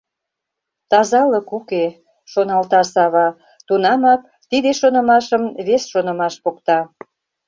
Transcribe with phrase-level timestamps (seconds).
[0.89, 1.85] —Тазалык уке...—
[2.31, 3.27] шоналта Сава,
[3.67, 6.79] тунамак тиде шонымашым вес шонымаш покта.